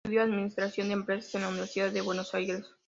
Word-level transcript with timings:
Ella 0.03 0.07
estudió 0.15 0.23
administración 0.33 0.87
de 0.87 0.93
empresas 0.93 1.35
en 1.35 1.41
la 1.43 1.49
Universidad 1.49 1.91
de 1.91 2.01
Buenos 2.01 2.33
Aires. 2.33 2.65